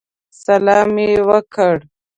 سلام 0.43 0.89
یې 1.05 1.13
وکړ. 1.27 1.75